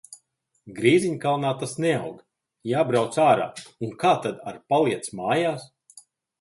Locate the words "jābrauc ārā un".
2.71-3.95